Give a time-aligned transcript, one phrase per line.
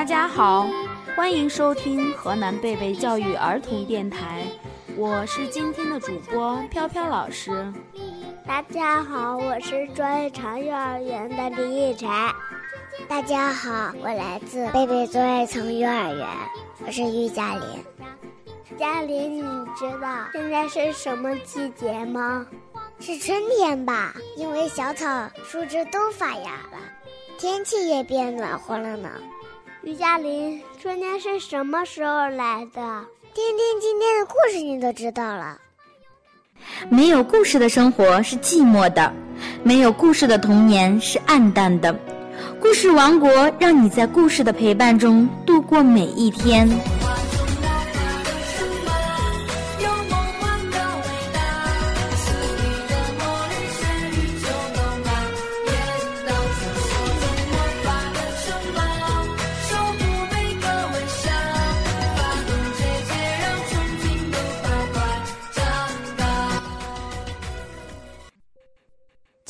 [0.00, 0.66] 大家好，
[1.14, 4.46] 欢迎收听河南贝贝教育儿童电台，
[4.96, 7.70] 我是今天的主播飘飘老师。
[8.46, 12.34] 大家好，我是专业长幼儿园的李逸柴。
[13.06, 16.26] 大家好，我来自贝贝作业城幼儿园，
[16.86, 18.78] 我是于佳林。
[18.78, 22.46] 佳林，你知道现在是什么季节吗？
[23.00, 24.14] 是春天吧？
[24.34, 26.78] 因为小草、树枝都发芽了，
[27.38, 29.10] 天气也变暖和了呢。
[29.82, 32.80] 于佳林，春天是什么时候来的？
[33.32, 35.58] 听听今天的故事，你都知道了。
[36.90, 39.10] 没有故事的生活是寂寞的，
[39.62, 41.98] 没有故事的童年是暗淡的。
[42.60, 46.68] 故事王国让你在故事的陪伴中度过每一天。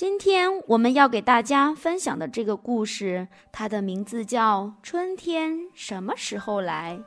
[0.01, 6.99] 今天我们要给大家分享的这个故事，它的名字叫《春天什么时候来》。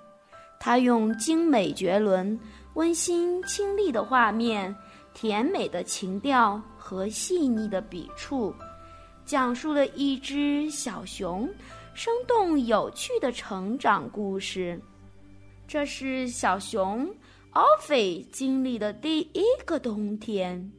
[0.60, 2.40] 它用精美绝伦、
[2.76, 4.76] 温馨清丽的画面、
[5.12, 8.54] 甜美的情调和细腻的笔触，
[9.26, 11.50] 讲述了一只小熊
[11.96, 14.80] 生动有趣的成长故事。
[15.68, 17.12] 这是小熊
[17.54, 20.72] 奥菲经历的第一个冬天。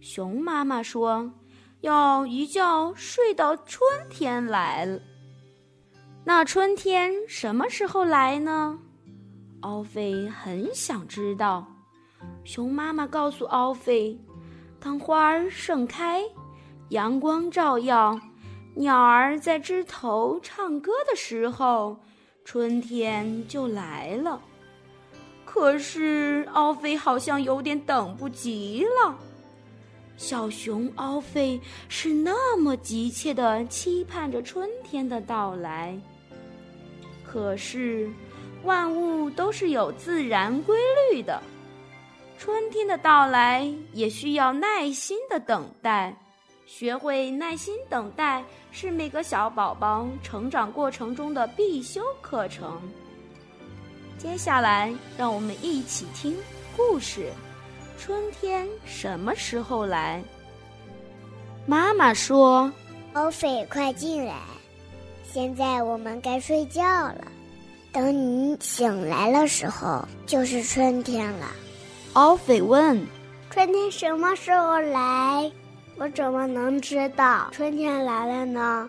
[0.00, 1.30] 熊妈妈说。
[1.80, 5.00] 要一觉睡到春天来了。
[6.24, 8.78] 那春天什么时候来呢？
[9.60, 11.66] 奥菲很想知道。
[12.44, 14.18] 熊妈妈告诉奥菲
[14.78, 16.22] ：“当花儿盛开，
[16.90, 18.18] 阳光照耀，
[18.74, 21.98] 鸟儿在枝头唱歌的时候，
[22.44, 24.40] 春天就来了。”
[25.46, 29.18] 可是奥菲好像有点等不及了。
[30.20, 31.58] 小熊奥菲
[31.88, 35.98] 是那么急切地期盼着春天的到来。
[37.24, 38.06] 可是，
[38.62, 40.76] 万物都是有自然规
[41.10, 41.42] 律的，
[42.38, 46.14] 春天的到来也需要耐心的等待。
[46.66, 52.78] 学会耐心等待是每个小宝宝成长过程中的必修课程。
[54.18, 56.36] 接下来，让我们一起听
[56.76, 57.32] 故事。
[58.00, 60.24] 春天什么时候来？
[61.66, 62.72] 妈妈说
[63.12, 64.36] ：“奥菲，快进来，
[65.30, 67.30] 现在我们该睡觉了。
[67.92, 71.48] 等你醒来的时候，就是春天了。”
[72.14, 73.06] 奥菲问
[73.50, 75.52] ：“春天什么时候来？
[75.98, 78.88] 我怎么能知道春天来了呢？”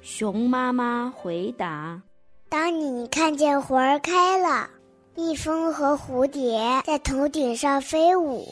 [0.00, 2.00] 熊妈妈回答
[2.48, 4.70] ：“当你看见花儿开了。”
[5.14, 8.48] 蜜蜂和蝴蝶在头顶上飞舞，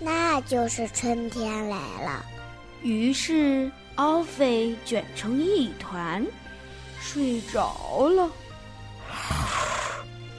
[0.00, 2.24] 那就是春天来了。
[2.82, 6.26] 于是，奥菲卷成一团，
[7.00, 8.28] 睡着了。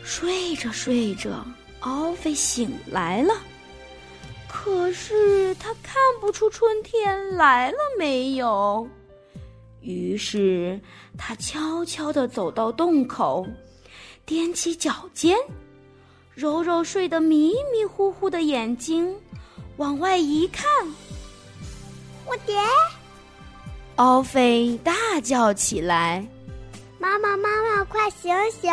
[0.04, 1.46] 睡着睡着，
[1.80, 3.34] 奥菲醒来了，
[4.50, 8.86] 可是他看不出春天来了没有。
[9.80, 10.78] 于是，
[11.18, 13.48] 他悄悄地走到洞口。
[14.28, 15.38] 踮起脚尖，
[16.36, 19.16] 揉揉睡得迷迷糊糊的眼睛，
[19.78, 20.66] 往外一看，
[22.26, 22.60] 蝴蝶！
[23.96, 24.94] 奥菲大
[25.24, 26.28] 叫起来
[27.00, 28.70] ：“妈妈，妈妈，快醒醒！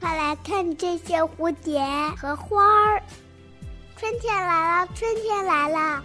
[0.00, 1.80] 快来看这些蝴蝶
[2.20, 3.00] 和花儿！
[3.96, 6.02] 春天来了，春天来了！”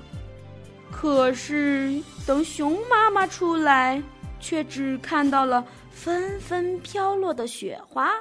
[0.93, 4.01] 可是，等熊妈妈出来，
[4.39, 8.11] 却只看到了纷纷飘落的雪花。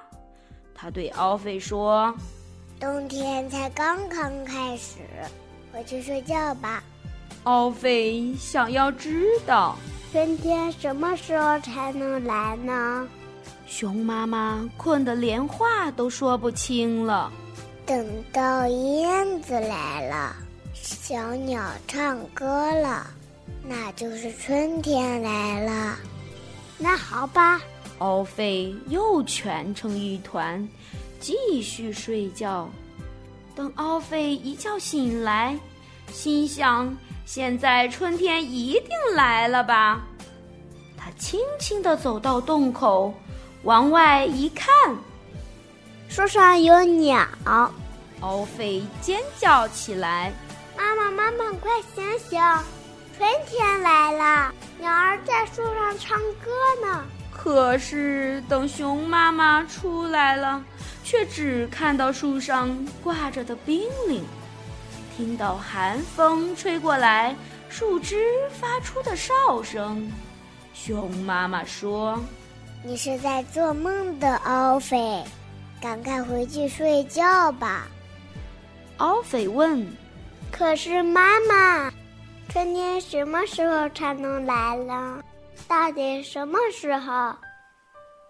[0.84, 2.14] 他对奥菲说
[2.78, 4.98] ：“冬天才刚刚开始，
[5.72, 6.84] 回去睡觉吧。”
[7.44, 9.76] 奥菲想要知道
[10.12, 13.08] 春天什么时候才能来呢？
[13.66, 17.32] 熊妈妈困得连话都说不清了。
[17.86, 20.36] 等到燕子来了，
[20.74, 23.06] 小鸟唱歌了，
[23.66, 25.96] 那就是春天来了。
[26.76, 27.58] 那好吧。
[28.04, 30.68] 奥菲又蜷成一团，
[31.20, 32.68] 继续睡觉。
[33.56, 35.58] 等奥菲一觉醒来，
[36.12, 40.02] 心想：现在春天一定来了吧？
[40.98, 43.14] 他轻轻地走到洞口，
[43.62, 44.68] 往外一看，
[46.06, 47.26] 树上有鸟。
[48.20, 50.30] 奥菲尖叫起来
[50.76, 52.38] ：“妈妈，妈妈，快醒醒！
[53.16, 56.50] 春天来了，鸟儿在树上唱歌
[56.86, 57.02] 呢。”
[57.44, 60.64] 可是等熊妈妈出来了，
[61.04, 64.24] 却只看到树上挂着的冰凌，
[65.14, 67.36] 听到寒风吹过来，
[67.68, 70.10] 树枝发出的哨声。
[70.72, 72.18] 熊妈妈说
[72.82, 75.22] ：“你是在做梦的，奥菲，
[75.82, 77.86] 赶快回去睡觉吧。”
[78.96, 79.86] 奥菲问
[80.50, 81.92] ：“可是妈妈，
[82.48, 85.22] 春天什么时候才能来呢？”
[85.68, 87.34] 到底什么时候？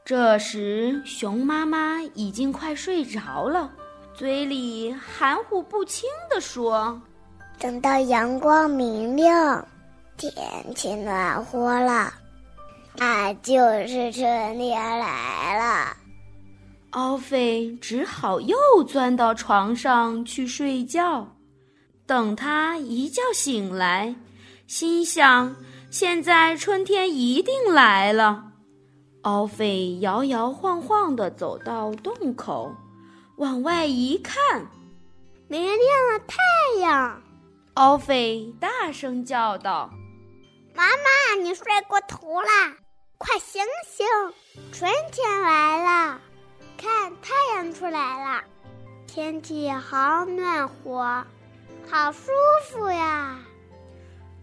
[0.04, 3.72] 这时，熊妈妈已经快睡着了，
[4.14, 7.00] 嘴里含糊不清地说
[7.58, 9.66] ：“等到阳光明亮，
[10.16, 10.32] 天
[10.74, 12.12] 气暖和了，
[12.96, 15.96] 那就是春天来了。”
[16.90, 18.56] 奥菲只好又
[18.86, 21.26] 钻到床上去睡觉。
[22.06, 24.14] 等他一觉醒来，
[24.66, 25.56] 心想。
[25.94, 28.46] 现在春天一定来了。
[29.23, 32.75] 奥菲摇摇晃晃地走到洞口，
[33.37, 34.67] 往外一看，
[35.46, 35.79] 明亮
[36.12, 37.23] 了太阳。
[37.75, 39.88] 奥菲大声叫道
[40.75, 42.49] ：“妈妈，你睡过头了，
[43.17, 44.05] 快醒醒！
[44.73, 46.20] 春天来了，
[46.76, 48.43] 看太阳出来了，
[49.06, 51.25] 天气好暖和，
[51.88, 52.32] 好舒
[52.69, 53.38] 服呀！”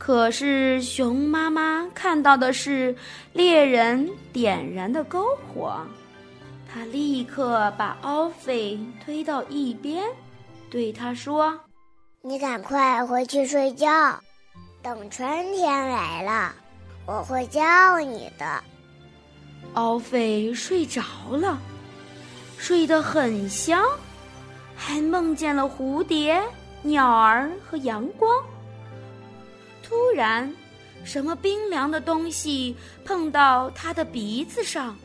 [0.03, 2.95] 可是，熊妈妈看到的是
[3.33, 5.80] 猎人点燃的篝火，
[6.68, 10.03] 她立刻把奥菲推到一边，
[10.71, 11.56] 对他说
[12.24, 14.19] ：“你赶快回去睡觉，
[14.81, 16.51] 等春天来了，
[17.06, 18.63] 我会叫你的。”
[19.75, 21.59] 奥菲睡着了，
[22.57, 23.86] 睡得很香，
[24.75, 26.42] 还梦见了蝴蝶、
[26.81, 28.33] 鸟儿和阳光。
[29.91, 30.49] 突然，
[31.03, 32.73] 什么冰凉的东西
[33.03, 34.95] 碰到他的鼻子上，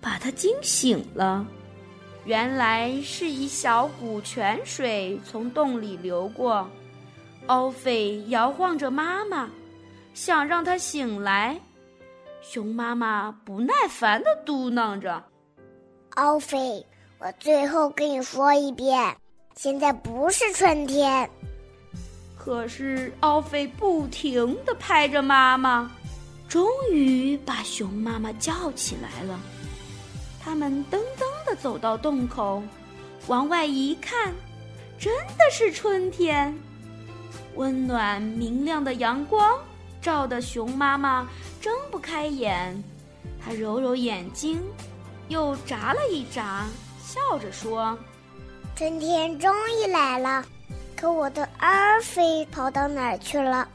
[0.00, 1.46] 把他惊醒了。
[2.24, 6.66] 原来是一小股泉水从洞里流过。
[7.44, 9.50] 奥菲摇晃着妈妈，
[10.14, 11.60] 想让她醒来。
[12.40, 15.22] 熊妈妈不耐烦地嘟囔着
[16.16, 16.84] ：“奥菲，
[17.18, 19.14] 我最后跟你说一遍，
[19.56, 21.28] 现在不是春天。”
[22.46, 25.90] 可是奥菲不停地拍着妈妈，
[26.48, 29.40] 终于把熊妈妈叫起来了。
[30.40, 32.62] 他们噔噔地走到洞口，
[33.26, 34.32] 往外一看，
[34.96, 36.56] 真的是春天。
[37.56, 39.58] 温暖明亮的阳光
[40.00, 41.26] 照得熊妈妈
[41.60, 42.80] 睁不开眼，
[43.44, 44.62] 她揉揉眼睛，
[45.26, 46.64] 又眨了一眨，
[47.02, 47.98] 笑着说
[48.76, 49.52] ：“春天终
[49.82, 50.46] 于来了。”
[50.96, 53.68] 可我的阿飞跑到哪儿去了？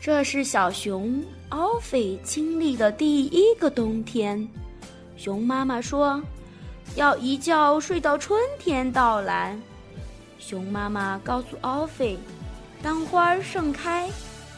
[0.00, 4.48] 这是小熊奥菲经历的第一个冬天。
[5.16, 6.22] 熊妈妈说
[6.96, 9.58] ：“要一觉睡到春天到来。”
[10.38, 12.18] 熊妈妈告诉奥菲
[12.82, 14.10] ：“当花儿盛开，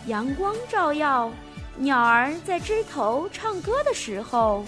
[0.06, 1.30] 阳光照耀，
[1.76, 4.64] 鸟儿在枝头唱歌的时候，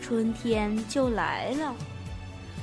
[0.00, 1.74] 春天就来了。”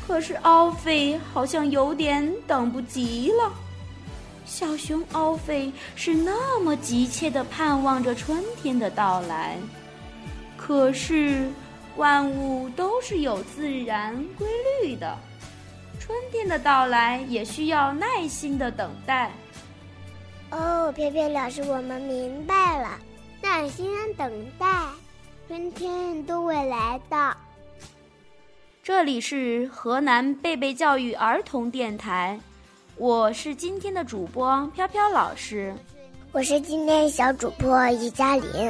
[0.05, 3.51] 可是奥菲好像有点等不及了。
[4.45, 9.57] 小熊奥菲是那么急切地盼望着春天的到来，
[10.57, 11.49] 可是
[11.95, 14.47] 万物都是有自然规
[14.81, 15.17] 律的，
[15.99, 19.31] 春天的到来也需要耐心的等待。
[20.51, 22.99] 哦，飘飘老师，我们明白了，
[23.41, 24.67] 耐心等待，
[25.47, 27.37] 春天都会来的。
[28.83, 32.37] 这里是河南贝贝教育儿童电台，
[32.97, 35.73] 我是今天的主播飘飘老师，
[36.33, 38.69] 我是今天小主播易佳林，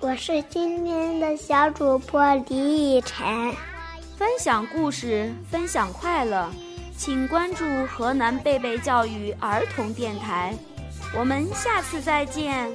[0.00, 3.24] 我是今天的小主播李以晨。
[4.16, 6.50] 分享故事，分享快乐，
[6.96, 10.52] 请关注河南贝贝教育儿童电台，
[11.16, 12.68] 我们下次再见。